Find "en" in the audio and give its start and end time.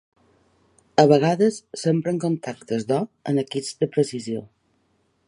3.33-3.43